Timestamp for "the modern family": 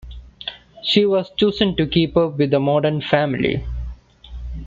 2.49-3.63